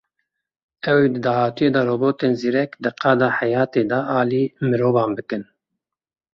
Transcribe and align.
Ew 0.89 0.97
ê 1.05 1.07
di 1.13 1.19
dahatûyê 1.27 1.69
de 1.75 1.81
robotên 1.91 2.33
zîrek 2.41 2.71
di 2.83 2.89
qada 3.01 3.29
heyatê 3.37 3.81
de 3.91 3.99
alî 4.19 4.43
mirovan 4.69 5.11
bikin. 5.17 5.43